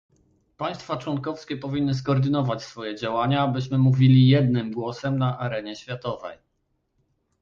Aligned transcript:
Państwa 0.57 0.97
członkowskie 0.97 1.57
powinny 1.57 1.93
skoordynować 1.95 2.63
swoje 2.63 2.95
działania, 2.95 3.41
abyśmy 3.41 3.77
mówili 3.77 4.27
jednym 4.27 4.71
głosem 4.71 5.17
na 5.17 5.39
arenie 5.39 5.75
światowej 5.75 6.37